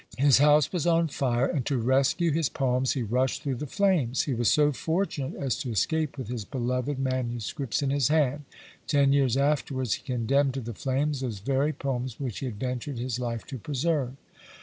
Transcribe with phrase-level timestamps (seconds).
[0.17, 4.23] His house was on fire, and to rescue his poems he rushed through the flames.
[4.23, 8.45] He was so fortunate as to escape with his beloved manuscripts in his hand.
[8.87, 12.97] Ten years afterwards he condemned to the flames those very poems which he had ventured
[12.97, 14.13] his life to preserve.